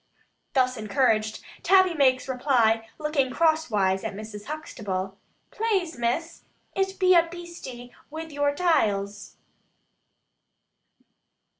[0.53, 4.45] Thus encouraged, Tabby makes reply, looking cross wise at Mrs.
[4.45, 5.15] Huxtable.
[5.51, 6.41] "Plase, Miss,
[6.75, 9.35] it be a beastie wi vour taials."